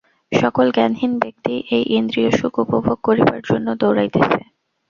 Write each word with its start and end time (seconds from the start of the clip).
সকল 0.31 0.65
জ্ঞানহীন 0.75 1.11
ব্যক্তিই 1.19 1.59
এই 1.75 1.83
ইন্দ্রিয়সুখ 1.97 2.53
উপভোগ 2.63 2.97
করিবার 3.03 3.39
জন্য 3.49 3.67
দৌড়াইতেছে। 3.81 4.39